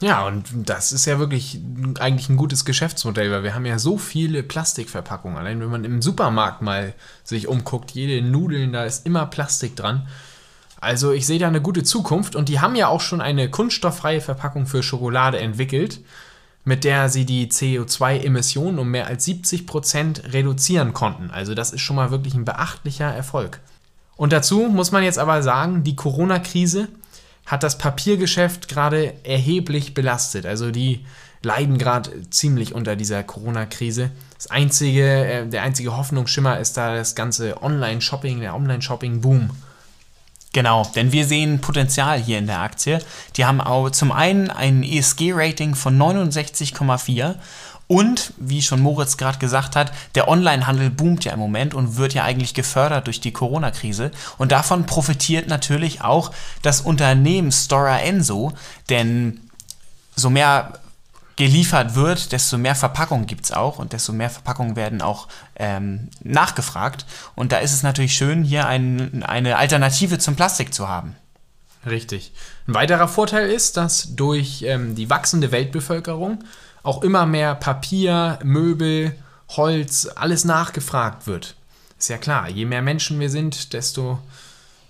Ja, 0.01 0.27
und 0.27 0.47
das 0.55 0.93
ist 0.93 1.07
ja 1.07 1.19
wirklich 1.19 1.61
eigentlich 1.99 2.29
ein 2.29 2.37
gutes 2.37 2.65
Geschäftsmodell, 2.65 3.33
weil 3.33 3.43
wir 3.43 3.55
haben 3.55 3.67
ja 3.67 3.81
so 3.81 3.99
viele 3.99 4.45
Plastikverpackungen. 4.45 5.37
Allein 5.37 5.61
wenn 5.61 5.71
man 5.71 5.85
im 5.85 6.03
Supermarkt 6.03 6.63
mal 6.63 6.95
sich 7.25 7.49
umguckt, 7.49 7.91
jede 7.93 8.25
Nudeln, 8.27 8.73
da 8.73 8.85
ist 8.85 9.07
immer 9.07 9.27
Plastik 9.27 9.75
dran. 9.75 10.07
Also 10.81 11.13
ich 11.13 11.27
sehe 11.27 11.39
da 11.39 11.49
eine 11.49 11.61
gute 11.61 11.83
Zukunft 11.83 12.37
und 12.37 12.49
die 12.49 12.61
haben 12.61 12.77
ja 12.77 12.89
auch 12.89 13.01
schon 13.01 13.21
eine 13.21 13.51
kunststofffreie 13.51 14.21
Verpackung 14.21 14.67
für 14.67 14.83
Schokolade 14.83 15.41
entwickelt, 15.41 16.01
mit 16.65 16.85
der 16.85 17.09
sie 17.09 17.25
die 17.25 17.49
CO2-Emissionen 17.49 18.79
um 18.79 18.91
mehr 18.91 19.07
als 19.07 19.25
70 19.25 19.67
Prozent 19.67 20.33
reduzieren 20.33 20.93
konnten. 20.93 21.31
Also 21.31 21.55
das 21.55 21.73
ist 21.73 21.81
schon 21.81 21.97
mal 21.97 22.11
wirklich 22.11 22.35
ein 22.35 22.45
beachtlicher 22.45 23.13
Erfolg. 23.13 23.61
Und 24.17 24.33
dazu 24.33 24.69
muss 24.69 24.93
man 24.93 25.03
jetzt 25.03 25.19
aber 25.19 25.43
sagen, 25.43 25.85
die 25.85 25.97
Corona-Krise 25.97 26.89
hat 27.47 27.63
das 27.63 27.79
Papiergeschäft 27.79 28.69
gerade 28.69 29.15
erheblich 29.25 29.95
belastet. 29.95 30.45
Also 30.45 30.71
die 30.71 31.07
leiden 31.43 31.79
gerade 31.79 32.29
ziemlich 32.31 32.75
unter 32.75 32.97
dieser 32.97 33.23
Corona-Krise. 33.23 34.11
Das 34.37 34.49
einzige, 34.49 35.25
äh, 35.25 35.47
der 35.47 35.63
einzige 35.63 35.97
Hoffnungsschimmer 35.97 36.59
ist 36.59 36.77
da 36.77 36.95
das 36.95 37.15
ganze 37.15 37.63
Online-Shopping, 37.63 38.41
der 38.41 38.55
Online-Shopping-Boom. 38.55 39.51
Genau, 40.59 40.85
denn 40.97 41.13
wir 41.13 41.25
sehen 41.25 41.61
Potenzial 41.61 42.19
hier 42.19 42.37
in 42.37 42.49
der 42.49 42.59
Aktie. 42.59 42.99
Die 43.37 43.45
haben 43.45 43.61
auch 43.61 43.91
zum 43.91 44.11
einen 44.11 44.51
ein 44.51 44.83
ESG-Rating 44.83 45.77
von 45.77 45.97
69,4 45.97 47.37
und, 47.87 48.33
wie 48.39 48.61
schon 48.61 48.81
Moritz 48.81 49.17
gerade 49.17 49.39
gesagt 49.39 49.77
hat, 49.77 49.93
der 50.17 50.27
Onlinehandel 50.27 50.91
boomt 50.91 51.25
ja 51.25 51.33
im 51.33 51.39
Moment 51.39 51.75
und 51.75 51.97
wird 51.97 52.13
ja 52.13 52.25
eigentlich 52.25 52.55
gefördert 52.55 53.07
durch 53.07 53.21
die 53.21 53.31
Corona-Krise. 53.31 54.11
Und 54.37 54.51
davon 54.51 54.85
profitiert 54.85 55.47
natürlich 55.47 56.01
auch 56.01 56.33
das 56.63 56.81
Unternehmen 56.81 57.53
Stora 57.53 58.01
Enso, 58.01 58.53
denn 58.89 59.39
so 60.17 60.29
mehr 60.29 60.73
geliefert 61.39 61.95
wird, 61.95 62.33
desto 62.33 62.59
mehr 62.59 62.75
Verpackungen 62.75 63.27
gibt 63.27 63.45
es 63.45 63.53
auch 63.53 63.79
und 63.79 63.93
desto 63.93 64.13
mehr 64.13 64.29
Verpackungen 64.29 64.75
werden 64.75 65.01
auch 65.01 65.29
ähm, 65.55 66.09
nachgefragt. 66.25 67.07
Und 67.37 67.53
da 67.53 67.59
ist 67.59 67.73
es 67.73 67.85
natürlich 67.85 68.15
schön, 68.15 68.43
hier 68.43 68.67
ein, 68.67 69.23
eine 69.23 69.57
Alternative 69.57 70.19
zum 70.19 70.35
Plastik 70.35 70.75
zu 70.75 70.89
haben. 70.89 71.15
Richtig. 71.87 72.33
Ein 72.67 72.75
weiterer 72.75 73.07
Vorteil 73.07 73.49
ist, 73.49 73.77
dass 73.77 74.17
durch 74.17 74.63
ähm, 74.63 74.97
die 74.97 75.11
wachsende 75.11 75.53
Weltbevölkerung 75.53 76.43
auch 76.83 77.05
immer 77.05 77.25
mehr 77.25 77.55
Papier, 77.55 78.41
Möbel, 78.43 79.15
Holz, 79.51 80.09
alles 80.17 80.45
nachgefragt 80.45 81.29
wird. 81.29 81.55
Ist 82.01 82.09
ja 82.09 82.19
klar, 82.19 82.49
je 82.49 82.65
mehr 82.65 82.83
Menschen 82.83 83.21
wir 83.21 83.31
sind, 83.31 83.75
desto 83.75 84.19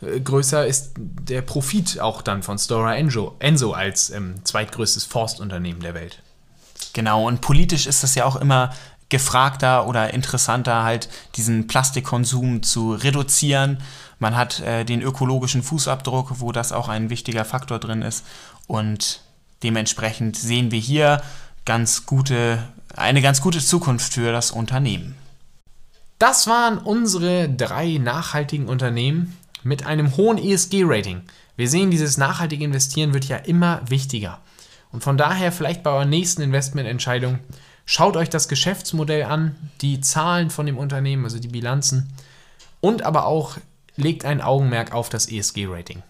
äh, 0.01 0.19
größer 0.19 0.67
ist 0.67 0.93
der 0.97 1.43
Profit 1.43 2.01
auch 2.01 2.23
dann 2.23 2.43
von 2.43 2.59
Stora 2.59 2.97
Enso, 2.97 3.37
Enso 3.39 3.73
als 3.73 4.09
ähm, 4.09 4.37
zweitgrößtes 4.45 5.05
Forstunternehmen 5.05 5.83
der 5.83 5.93
Welt. 5.93 6.23
Genau, 6.93 7.27
und 7.27 7.41
politisch 7.41 7.87
ist 7.87 8.03
das 8.03 8.15
ja 8.15 8.25
auch 8.25 8.37
immer 8.37 8.71
gefragter 9.09 9.87
oder 9.87 10.13
interessanter, 10.13 10.83
halt 10.83 11.09
diesen 11.37 11.67
Plastikkonsum 11.67 12.63
zu 12.63 12.93
reduzieren. 12.93 13.79
Man 14.19 14.37
hat 14.37 14.61
äh, 14.61 14.85
den 14.85 15.01
ökologischen 15.01 15.63
Fußabdruck, 15.63 16.41
wo 16.41 16.53
das 16.53 16.73
auch 16.73 16.89
ein 16.89 17.09
wichtiger 17.09 17.45
Faktor 17.45 17.79
drin 17.79 18.03
ist. 18.03 18.25
Und 18.67 19.23
dementsprechend 19.63 20.37
sehen 20.37 20.71
wir 20.71 20.81
hier 20.81 21.23
ganz 21.65 22.05
gute, 22.07 22.63
eine 22.97 23.23
ganz 23.23 23.41
gute 23.41 23.61
Zukunft 23.61 24.13
für 24.13 24.33
das 24.33 24.51
Unternehmen. 24.51 25.15
Das 26.19 26.47
waren 26.47 26.79
unsere 26.79 27.49
drei 27.49 27.99
nachhaltigen 27.99 28.69
Unternehmen 28.69 29.37
mit 29.63 29.87
einem 29.87 30.17
hohen 30.17 30.37
ESG-Rating. 30.37 31.23
Wir 31.57 31.69
sehen, 31.69 31.91
dieses 31.91 32.19
nachhaltige 32.19 32.65
Investieren 32.65 33.15
wird 33.15 33.27
ja 33.27 33.37
immer 33.37 33.81
wichtiger. 33.89 34.41
Und 34.93 35.05
von 35.05 35.17
daher 35.17 35.53
vielleicht 35.53 35.83
bei 35.83 35.91
eurer 35.91 36.05
nächsten 36.05 36.43
Investmententscheidung 36.43 37.39
schaut 37.85 38.17
euch 38.17 38.31
das 38.31 38.49
Geschäftsmodell 38.49 39.25
an, 39.25 39.57
die 39.81 40.01
Zahlen 40.01 40.51
von 40.51 40.67
dem 40.67 40.79
Unternehmen, 40.79 41.25
also 41.25 41.39
die 41.39 41.49
Bilanzen 41.49 42.09
und 42.81 43.03
aber 43.03 43.27
auch 43.27 43.59
legt 43.97 44.25
ein 44.25 44.41
Augenmerk 44.41 44.93
auf 44.93 45.09
das 45.09 45.29
ESG-Rating. 45.29 46.03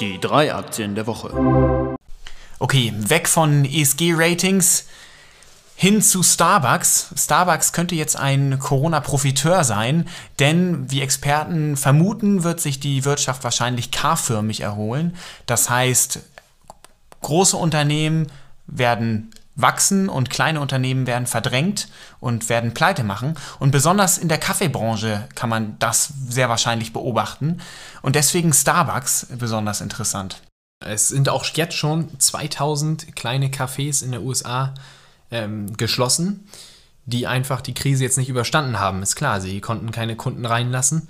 Die 0.00 0.18
drei 0.20 0.54
Aktien 0.54 0.94
der 0.94 1.06
Woche. 1.06 1.96
Okay, 2.58 2.92
weg 2.96 3.28
von 3.28 3.64
ESG-Ratings 3.64 4.86
hin 5.80 6.02
zu 6.02 6.22
Starbucks. 6.22 7.14
Starbucks 7.16 7.72
könnte 7.72 7.94
jetzt 7.94 8.14
ein 8.14 8.58
Corona-Profiteur 8.58 9.64
sein, 9.64 10.06
denn 10.38 10.90
wie 10.90 11.00
Experten 11.00 11.74
vermuten, 11.78 12.44
wird 12.44 12.60
sich 12.60 12.80
die 12.80 13.06
Wirtschaft 13.06 13.44
wahrscheinlich 13.44 13.90
K-förmig 13.90 14.60
erholen. 14.60 15.16
Das 15.46 15.70
heißt, 15.70 16.18
große 17.22 17.56
Unternehmen 17.56 18.30
werden 18.66 19.30
wachsen 19.56 20.10
und 20.10 20.28
kleine 20.28 20.60
Unternehmen 20.60 21.06
werden 21.06 21.26
verdrängt 21.26 21.88
und 22.20 22.50
werden 22.50 22.74
pleite 22.74 23.02
machen. 23.02 23.32
Und 23.58 23.70
besonders 23.70 24.18
in 24.18 24.28
der 24.28 24.36
Kaffeebranche 24.36 25.28
kann 25.34 25.48
man 25.48 25.76
das 25.78 26.12
sehr 26.28 26.50
wahrscheinlich 26.50 26.92
beobachten. 26.92 27.62
Und 28.02 28.16
deswegen 28.16 28.52
Starbucks 28.52 29.28
besonders 29.38 29.80
interessant. 29.80 30.42
Es 30.84 31.08
sind 31.08 31.30
auch 31.30 31.46
jetzt 31.46 31.74
schon 31.74 32.20
2000 32.20 33.16
kleine 33.16 33.48
Cafés 33.48 34.04
in 34.04 34.10
der 34.10 34.20
USA 34.20 34.74
ähm, 35.30 35.76
geschlossen, 35.76 36.46
die 37.06 37.26
einfach 37.26 37.60
die 37.60 37.74
Krise 37.74 38.04
jetzt 38.04 38.18
nicht 38.18 38.28
überstanden 38.28 38.78
haben. 38.78 39.02
Ist 39.02 39.16
klar, 39.16 39.40
sie 39.40 39.60
konnten 39.60 39.90
keine 39.90 40.16
Kunden 40.16 40.46
reinlassen. 40.46 41.08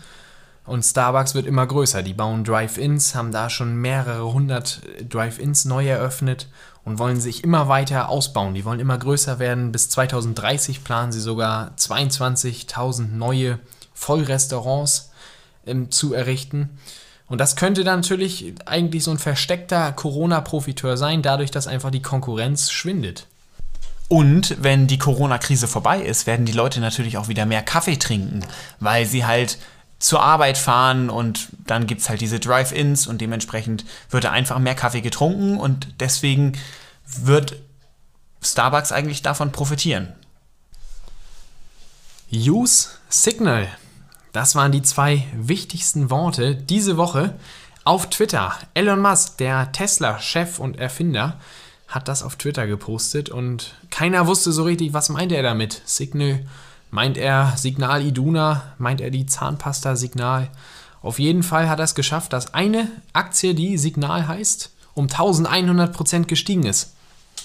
Und 0.67 0.85
Starbucks 0.85 1.35
wird 1.35 1.47
immer 1.47 1.67
größer. 1.67 2.03
Die 2.03 2.15
bauen 2.15 2.45
Drive-Ins, 2.45 3.15
haben 3.15 3.33
da 3.33 3.51
schon 3.51 3.77
mehrere 3.77 4.33
hundert 4.33 4.83
Drive-Ins 5.09 5.65
neu 5.65 5.89
eröffnet 5.89 6.49
und 6.85 6.99
wollen 6.99 7.21
sich 7.21 7.43
immer 7.45 7.69
weiter 7.69 8.09
ausbauen. 8.09 8.55
Die 8.55 8.65
wollen 8.65 8.81
immer 8.81 8.99
größer 8.99 9.39
werden. 9.39 9.73
Bis 9.73 9.89
2030 9.91 10.85
planen 10.85 11.13
sie 11.13 11.21
sogar 11.21 11.73
22.000 11.77 13.09
neue 13.09 13.59
Vollrestaurants 13.95 15.11
ähm, 15.67 15.91
zu 15.91 16.15
errichten. 16.15 16.79
Und 17.27 17.39
das 17.39 17.57
könnte 17.57 17.85
dann 17.85 18.01
natürlich 18.01 18.55
eigentlich 18.67 19.05
so 19.05 19.13
ein 19.13 19.19
versteckter 19.19 19.93
Corona-Profiteur 19.93 20.97
sein, 20.97 21.23
dadurch, 21.23 21.51
dass 21.51 21.69
einfach 21.69 21.91
die 21.91 22.03
Konkurrenz 22.03 22.71
schwindet. 22.71 23.27
Und 24.11 24.57
wenn 24.61 24.89
die 24.89 24.99
Corona-Krise 24.99 25.69
vorbei 25.69 26.01
ist, 26.01 26.27
werden 26.27 26.45
die 26.45 26.51
Leute 26.51 26.81
natürlich 26.81 27.17
auch 27.17 27.29
wieder 27.29 27.47
mehr 27.47 27.63
Kaffee 27.63 27.97
trinken, 27.97 28.45
weil 28.81 29.07
sie 29.07 29.25
halt 29.25 29.57
zur 30.01 30.21
Arbeit 30.21 30.59
fahren 30.59 31.11
und 31.11 31.47
dann 31.65 31.87
gibt 31.87 32.01
es 32.01 32.09
halt 32.09 32.21
diese 32.21 32.41
Drive-Ins 32.41 33.07
und 33.07 33.21
dementsprechend 33.21 33.85
wird 34.11 34.25
da 34.25 34.33
einfach 34.33 34.59
mehr 34.59 34.75
Kaffee 34.75 35.01
getrunken 35.01 35.59
und 35.59 35.95
deswegen 36.01 36.59
wird 37.07 37.55
Starbucks 38.43 38.91
eigentlich 38.91 39.23
davon 39.23 39.53
profitieren. 39.53 40.13
Use 42.33 42.89
Signal. 43.09 43.69
Das 44.33 44.57
waren 44.57 44.73
die 44.73 44.83
zwei 44.83 45.25
wichtigsten 45.35 46.11
Worte 46.11 46.57
diese 46.57 46.97
Woche 46.97 47.39
auf 47.85 48.11
Twitter. 48.11 48.59
Elon 48.75 49.01
Musk, 49.01 49.37
der 49.37 49.71
Tesla-Chef 49.71 50.59
und 50.59 50.81
Erfinder, 50.81 51.39
hat 51.91 52.07
das 52.07 52.23
auf 52.23 52.37
Twitter 52.37 52.67
gepostet 52.67 53.29
und 53.29 53.75
keiner 53.91 54.27
wusste 54.27 54.53
so 54.53 54.63
richtig, 54.63 54.95
was 54.95 55.09
meint 55.09 55.33
er 55.33 55.43
damit. 55.43 55.83
Signal, 55.85 56.47
meint 56.91 57.19
er 57.19 57.55
Signal 57.57 58.03
Iduna, 58.07 58.75
meint 58.79 59.01
er 59.01 59.11
die 59.11 59.27
Zahnpasta 59.27 59.97
Signal. 59.97 60.49
Auf 61.03 61.19
jeden 61.19 61.43
Fall 61.43 61.69
hat 61.69 61.81
er 61.81 61.85
es 61.85 61.97
geschafft, 61.97 62.33
dass 62.33 62.55
eine 62.55 62.89
Aktie, 63.13 63.55
die 63.55 63.77
Signal 63.77 64.29
heißt, 64.29 64.71
um 64.95 65.07
1100% 65.07 66.27
gestiegen 66.27 66.65
ist. 66.65 66.95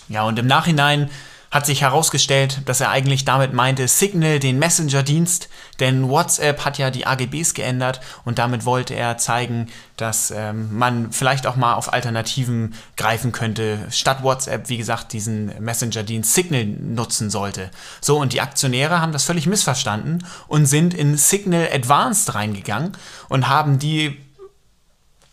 Ja, 0.10 0.24
und 0.24 0.38
im 0.38 0.46
Nachhinein 0.46 1.10
hat 1.56 1.66
sich 1.66 1.84
herausgestellt, 1.84 2.64
dass 2.66 2.82
er 2.82 2.90
eigentlich 2.90 3.24
damit 3.24 3.54
meinte 3.54 3.88
Signal, 3.88 4.40
den 4.40 4.60
Messenger-Dienst, 4.60 5.48
denn 5.80 6.10
WhatsApp 6.10 6.66
hat 6.66 6.78
ja 6.78 6.92
die 6.92 7.08
AGBs 7.08 7.54
geändert 7.54 8.02
und 8.26 8.40
damit 8.40 8.66
wollte 8.66 8.94
er 8.94 9.18
zeigen, 9.18 9.70
dass 9.96 10.32
ähm, 10.32 10.78
man 10.78 11.14
vielleicht 11.14 11.48
auch 11.48 11.56
mal 11.56 11.76
auf 11.76 11.94
Alternativen 11.94 12.76
greifen 12.98 13.32
könnte, 13.32 13.88
statt 13.90 14.22
WhatsApp, 14.22 14.68
wie 14.68 14.76
gesagt, 14.76 15.14
diesen 15.14 15.46
Messenger-Dienst 15.64 16.34
Signal 16.34 16.66
nutzen 16.66 17.30
sollte. 17.30 17.72
So, 18.02 18.20
und 18.20 18.34
die 18.34 18.42
Aktionäre 18.42 19.00
haben 19.00 19.14
das 19.14 19.24
völlig 19.24 19.48
missverstanden 19.48 20.28
und 20.50 20.66
sind 20.66 20.94
in 20.94 21.16
Signal 21.16 21.70
Advanced 21.72 22.36
reingegangen 22.36 22.92
und 23.30 23.48
haben 23.48 23.80
die 23.80 24.18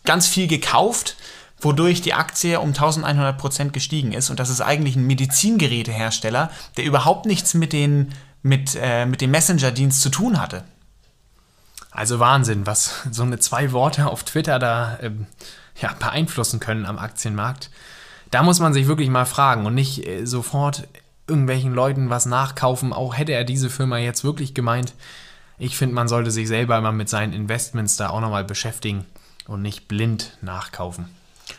ganz 0.05 0.27
viel 0.27 0.47
gekauft, 0.47 1.17
wodurch 1.63 2.01
die 2.01 2.13
Aktie 2.13 2.59
um 2.59 2.69
1100 2.69 3.37
Prozent 3.37 3.73
gestiegen 3.73 4.11
ist. 4.11 4.29
Und 4.29 4.39
das 4.39 4.49
ist 4.49 4.61
eigentlich 4.61 4.95
ein 4.95 5.07
Medizingerätehersteller, 5.07 6.51
der 6.77 6.85
überhaupt 6.85 7.25
nichts 7.25 7.53
mit 7.53 7.73
den 7.73 8.13
mit, 8.43 8.77
äh, 8.79 9.05
mit 9.05 9.21
dem 9.21 9.31
Messenger-Dienst 9.31 10.01
zu 10.01 10.09
tun 10.09 10.39
hatte. 10.39 10.65
Also 11.89 12.19
Wahnsinn, 12.19 12.67
was 12.67 13.03
so 13.09 13.23
eine 13.23 13.39
zwei 13.39 13.71
Worte 13.71 14.07
auf 14.07 14.23
Twitter 14.23 14.59
da 14.59 14.97
ähm, 15.01 15.27
ja, 15.79 15.93
beeinflussen 15.93 16.59
können 16.59 16.85
am 16.85 16.99
Aktienmarkt. 16.99 17.69
Da 18.31 18.43
muss 18.43 18.59
man 18.59 18.73
sich 18.73 18.87
wirklich 18.87 19.09
mal 19.09 19.25
fragen 19.25 19.65
und 19.65 19.75
nicht 19.75 20.05
äh, 20.05 20.25
sofort 20.25 20.87
irgendwelchen 21.27 21.73
Leuten 21.73 22.09
was 22.09 22.25
nachkaufen. 22.25 22.93
Auch 22.93 23.15
hätte 23.15 23.31
er 23.31 23.45
diese 23.45 23.69
Firma 23.69 23.97
jetzt 23.97 24.23
wirklich 24.23 24.53
gemeint. 24.53 24.93
Ich 25.57 25.77
finde, 25.77 25.95
man 25.95 26.07
sollte 26.07 26.31
sich 26.31 26.47
selber 26.47 26.81
mal 26.81 26.91
mit 26.91 27.09
seinen 27.09 27.31
Investments 27.31 27.95
da 27.95 28.09
auch 28.09 28.19
nochmal 28.19 28.43
beschäftigen 28.43 29.05
und 29.47 29.61
nicht 29.61 29.87
blind 29.87 30.37
nachkaufen. 30.41 31.05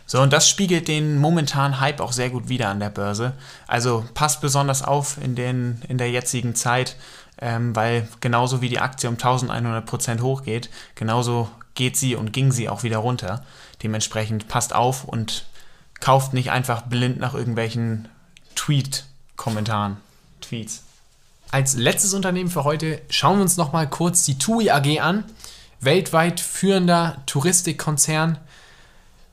So, 0.06 0.20
und 0.20 0.32
das 0.32 0.48
spiegelt 0.48 0.88
den 0.88 1.18
momentanen 1.18 1.80
Hype 1.80 2.00
auch 2.00 2.12
sehr 2.12 2.30
gut 2.30 2.48
wieder 2.48 2.68
an 2.68 2.80
der 2.80 2.90
Börse. 2.90 3.32
Also 3.66 4.04
passt 4.14 4.40
besonders 4.40 4.82
auf 4.82 5.18
in, 5.22 5.34
den, 5.34 5.82
in 5.88 5.98
der 5.98 6.10
jetzigen 6.10 6.54
Zeit, 6.54 6.96
ähm, 7.40 7.74
weil 7.74 8.08
genauso 8.20 8.60
wie 8.60 8.68
die 8.68 8.80
Aktie 8.80 9.08
um 9.08 9.14
1100 9.14 9.84
Prozent 9.84 10.22
hochgeht, 10.22 10.70
genauso 10.94 11.48
geht 11.74 11.96
sie 11.96 12.14
und 12.14 12.32
ging 12.32 12.52
sie 12.52 12.68
auch 12.68 12.82
wieder 12.82 12.98
runter. 12.98 13.44
Dementsprechend 13.82 14.48
passt 14.48 14.74
auf 14.74 15.04
und 15.04 15.46
kauft 16.00 16.34
nicht 16.34 16.50
einfach 16.50 16.82
blind 16.82 17.18
nach 17.18 17.34
irgendwelchen 17.34 18.08
Tweet-Kommentaren, 18.54 19.96
Tweets. 20.40 20.84
Als 21.50 21.74
letztes 21.74 22.14
Unternehmen 22.14 22.50
für 22.50 22.64
heute 22.64 23.00
schauen 23.08 23.38
wir 23.38 23.42
uns 23.42 23.56
nochmal 23.56 23.88
kurz 23.88 24.24
die 24.24 24.38
TUI 24.38 24.70
AG 24.70 25.00
an. 25.00 25.24
Weltweit 25.80 26.40
führender 26.40 27.22
Touristikkonzern. 27.26 28.38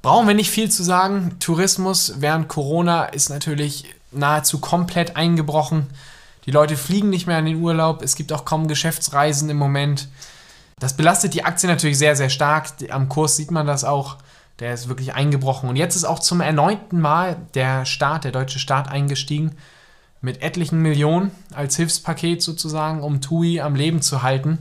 Brauchen 0.01 0.27
wir 0.27 0.33
nicht 0.33 0.49
viel 0.49 0.69
zu 0.69 0.83
sagen. 0.83 1.35
Tourismus 1.39 2.15
während 2.17 2.47
Corona 2.47 3.05
ist 3.05 3.29
natürlich 3.29 3.93
nahezu 4.11 4.59
komplett 4.59 5.15
eingebrochen. 5.15 5.87
Die 6.45 6.51
Leute 6.51 6.75
fliegen 6.75 7.09
nicht 7.09 7.27
mehr 7.27 7.37
in 7.37 7.45
den 7.45 7.61
Urlaub. 7.61 8.01
Es 8.01 8.15
gibt 8.15 8.33
auch 8.33 8.45
kaum 8.45 8.67
Geschäftsreisen 8.67 9.49
im 9.49 9.57
Moment. 9.57 10.07
Das 10.79 10.97
belastet 10.97 11.35
die 11.35 11.45
Aktie 11.45 11.69
natürlich 11.69 11.99
sehr, 11.99 12.15
sehr 12.15 12.29
stark. 12.29 12.69
Am 12.89 13.09
Kurs 13.09 13.35
sieht 13.35 13.51
man 13.51 13.67
das 13.67 13.83
auch. 13.83 14.17
Der 14.59 14.73
ist 14.73 14.89
wirklich 14.89 15.13
eingebrochen. 15.13 15.69
Und 15.69 15.75
jetzt 15.75 15.95
ist 15.95 16.05
auch 16.05 16.19
zum 16.19 16.41
erneuten 16.41 16.99
Mal 16.99 17.37
der 17.53 17.85
Staat, 17.85 18.23
der 18.23 18.31
deutsche 18.31 18.59
Staat 18.59 18.87
eingestiegen 18.87 19.55
mit 20.21 20.41
etlichen 20.41 20.81
Millionen 20.81 21.31
als 21.53 21.75
Hilfspaket 21.77 22.41
sozusagen, 22.41 23.01
um 23.01 23.21
TUI 23.21 23.61
am 23.61 23.75
Leben 23.75 24.01
zu 24.01 24.23
halten. 24.23 24.57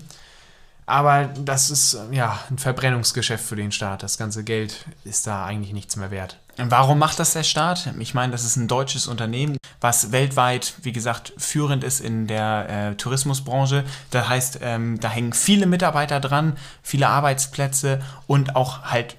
Aber 0.90 1.26
das 1.26 1.70
ist 1.70 1.96
ja 2.10 2.40
ein 2.50 2.58
Verbrennungsgeschäft 2.58 3.44
für 3.44 3.54
den 3.54 3.70
Staat. 3.70 4.02
Das 4.02 4.18
ganze 4.18 4.42
Geld 4.42 4.86
ist 5.04 5.24
da 5.24 5.44
eigentlich 5.44 5.72
nichts 5.72 5.94
mehr 5.94 6.10
wert. 6.10 6.36
Warum 6.56 6.98
macht 6.98 7.20
das 7.20 7.32
der 7.32 7.44
Staat? 7.44 7.94
Ich 8.00 8.12
meine, 8.12 8.32
das 8.32 8.44
ist 8.44 8.56
ein 8.56 8.66
deutsches 8.66 9.06
Unternehmen, 9.06 9.56
was 9.80 10.10
weltweit, 10.10 10.74
wie 10.82 10.90
gesagt, 10.90 11.32
führend 11.38 11.84
ist 11.84 12.00
in 12.00 12.26
der 12.26 12.68
äh, 12.68 12.94
Tourismusbranche. 12.96 13.84
Das 14.10 14.28
heißt, 14.28 14.58
ähm, 14.62 14.98
da 14.98 15.08
hängen 15.08 15.32
viele 15.32 15.66
Mitarbeiter 15.66 16.18
dran, 16.18 16.56
viele 16.82 17.06
Arbeitsplätze 17.06 18.02
und 18.26 18.56
auch 18.56 18.82
halt 18.82 19.16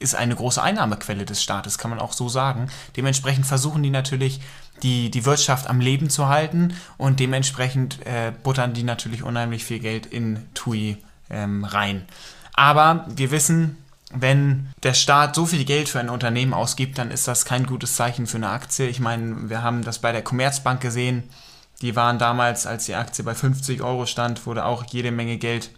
ist 0.00 0.14
eine 0.14 0.36
große 0.36 0.62
Einnahmequelle 0.62 1.24
des 1.24 1.42
Staates, 1.42 1.78
kann 1.78 1.90
man 1.90 2.00
auch 2.00 2.12
so 2.12 2.28
sagen. 2.28 2.68
Dementsprechend 2.96 3.46
versuchen 3.46 3.82
die 3.82 3.90
natürlich, 3.90 4.40
die, 4.82 5.10
die 5.10 5.24
Wirtschaft 5.24 5.68
am 5.68 5.80
Leben 5.80 6.10
zu 6.10 6.28
halten 6.28 6.74
und 6.96 7.20
dementsprechend 7.20 8.04
äh, 8.06 8.32
buttern 8.42 8.74
die 8.74 8.82
natürlich 8.82 9.22
unheimlich 9.22 9.64
viel 9.64 9.78
Geld 9.78 10.06
in 10.06 10.46
TUI 10.54 10.98
ähm, 11.30 11.64
rein. 11.64 12.04
Aber 12.54 13.06
wir 13.08 13.30
wissen, 13.30 13.78
wenn 14.12 14.68
der 14.82 14.94
Staat 14.94 15.34
so 15.34 15.44
viel 15.46 15.64
Geld 15.64 15.88
für 15.88 16.00
ein 16.00 16.08
Unternehmen 16.08 16.54
ausgibt, 16.54 16.98
dann 16.98 17.10
ist 17.10 17.28
das 17.28 17.44
kein 17.44 17.66
gutes 17.66 17.94
Zeichen 17.94 18.26
für 18.26 18.38
eine 18.38 18.48
Aktie. 18.48 18.88
Ich 18.88 19.00
meine, 19.00 19.50
wir 19.50 19.62
haben 19.62 19.84
das 19.84 19.98
bei 19.98 20.12
der 20.12 20.22
Commerzbank 20.22 20.80
gesehen. 20.80 21.24
Die 21.82 21.94
waren 21.94 22.18
damals, 22.18 22.66
als 22.66 22.86
die 22.86 22.94
Aktie 22.94 23.24
bei 23.24 23.34
50 23.34 23.82
Euro 23.82 24.06
stand, 24.06 24.46
wurde 24.46 24.64
auch 24.64 24.84
jede 24.86 25.12
Menge 25.12 25.36
Geld 25.36 25.70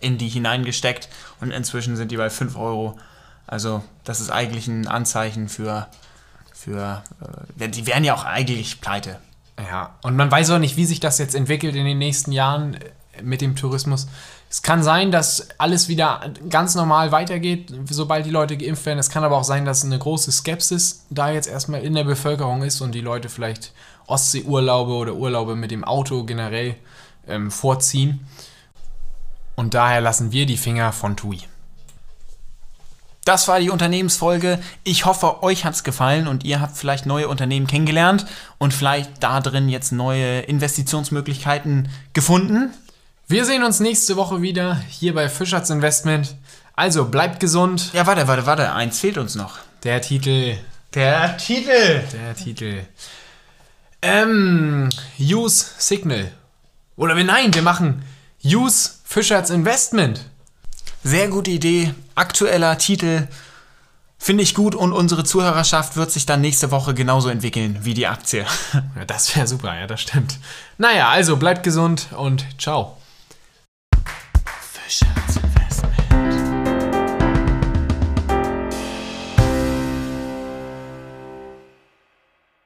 in 0.00 0.18
die 0.18 0.28
hineingesteckt 0.28 1.08
und 1.40 1.52
inzwischen 1.52 1.96
sind 1.96 2.10
die 2.10 2.16
bei 2.16 2.28
5 2.30 2.56
Euro. 2.56 2.98
Also 3.46 3.82
das 4.04 4.20
ist 4.20 4.30
eigentlich 4.30 4.66
ein 4.66 4.88
Anzeichen 4.88 5.48
für, 5.48 5.86
für 6.56 7.02
äh, 7.58 7.68
die 7.68 7.86
wären 7.86 8.04
ja 8.04 8.14
auch 8.14 8.24
eigentlich 8.24 8.80
pleite. 8.80 9.18
Ja, 9.58 9.94
und 10.02 10.16
man 10.16 10.30
weiß 10.30 10.50
auch 10.50 10.58
nicht, 10.58 10.76
wie 10.76 10.84
sich 10.84 11.00
das 11.00 11.18
jetzt 11.18 11.34
entwickelt 11.34 11.74
in 11.76 11.84
den 11.84 11.98
nächsten 11.98 12.32
Jahren 12.32 12.74
äh, 12.74 13.22
mit 13.22 13.40
dem 13.40 13.56
Tourismus. 13.56 14.06
Es 14.48 14.62
kann 14.62 14.82
sein, 14.82 15.10
dass 15.10 15.48
alles 15.58 15.88
wieder 15.88 16.30
ganz 16.48 16.74
normal 16.74 17.10
weitergeht, 17.10 17.72
sobald 17.90 18.26
die 18.26 18.30
Leute 18.30 18.56
geimpft 18.56 18.86
werden. 18.86 18.98
Es 18.98 19.10
kann 19.10 19.24
aber 19.24 19.36
auch 19.36 19.44
sein, 19.44 19.64
dass 19.64 19.84
eine 19.84 19.98
große 19.98 20.30
Skepsis 20.30 21.04
da 21.10 21.30
jetzt 21.30 21.48
erstmal 21.48 21.82
in 21.82 21.94
der 21.94 22.04
Bevölkerung 22.04 22.62
ist 22.62 22.80
und 22.80 22.94
die 22.94 23.00
Leute 23.00 23.28
vielleicht 23.28 23.72
Ostseeurlaube 24.06 24.92
oder 24.92 25.14
Urlaube 25.14 25.56
mit 25.56 25.72
dem 25.72 25.84
Auto 25.84 26.24
generell 26.24 26.76
ähm, 27.26 27.50
vorziehen. 27.50 28.26
Und 29.56 29.74
daher 29.74 30.00
lassen 30.00 30.32
wir 30.32 30.46
die 30.46 30.56
Finger 30.56 30.92
von 30.92 31.16
TUI. 31.16 31.40
Das 33.26 33.48
war 33.48 33.58
die 33.58 33.70
Unternehmensfolge. 33.70 34.60
Ich 34.84 35.04
hoffe, 35.04 35.42
euch 35.42 35.64
hat 35.64 35.74
es 35.74 35.82
gefallen 35.82 36.28
und 36.28 36.44
ihr 36.44 36.60
habt 36.60 36.76
vielleicht 36.76 37.06
neue 37.06 37.26
Unternehmen 37.26 37.66
kennengelernt 37.66 38.24
und 38.58 38.72
vielleicht 38.72 39.20
da 39.20 39.40
drin 39.40 39.68
jetzt 39.68 39.90
neue 39.90 40.42
Investitionsmöglichkeiten 40.42 41.88
gefunden. 42.12 42.72
Wir 43.26 43.44
sehen 43.44 43.64
uns 43.64 43.80
nächste 43.80 44.14
Woche 44.14 44.42
wieder 44.42 44.76
hier 44.88 45.12
bei 45.12 45.28
Fischers 45.28 45.70
Investment. 45.70 46.36
Also 46.76 47.06
bleibt 47.06 47.40
gesund. 47.40 47.90
Ja, 47.94 48.06
warte, 48.06 48.28
warte, 48.28 48.46
warte. 48.46 48.72
Eins 48.72 49.00
fehlt 49.00 49.18
uns 49.18 49.34
noch. 49.34 49.58
Der 49.82 50.00
Titel. 50.00 50.56
Der 50.94 51.36
Titel. 51.36 52.04
Der 52.12 52.36
Titel. 52.36 52.82
Ähm, 54.02 54.88
Use 55.18 55.66
Signal. 55.78 56.30
Oder 56.94 57.16
wir 57.16 57.24
nein, 57.24 57.52
wir 57.52 57.62
machen 57.62 58.04
Use 58.44 58.90
Fischers 59.02 59.50
Investment. 59.50 60.20
Sehr 61.06 61.28
gute 61.28 61.52
Idee, 61.52 61.94
aktueller 62.16 62.78
Titel, 62.78 63.28
finde 64.18 64.42
ich 64.42 64.56
gut 64.56 64.74
und 64.74 64.92
unsere 64.92 65.22
Zuhörerschaft 65.22 65.94
wird 65.94 66.10
sich 66.10 66.26
dann 66.26 66.40
nächste 66.40 66.72
Woche 66.72 66.94
genauso 66.94 67.28
entwickeln 67.28 67.78
wie 67.82 67.94
die 67.94 68.08
Aktie. 68.08 68.44
Ja, 68.96 69.04
das 69.04 69.36
wäre 69.36 69.46
super, 69.46 69.78
ja, 69.78 69.86
das 69.86 70.00
stimmt. 70.00 70.40
Naja, 70.78 71.08
also 71.08 71.36
bleibt 71.36 71.62
gesund 71.62 72.08
und 72.16 72.44
ciao. 72.58 72.96
Fischer. 74.72 75.06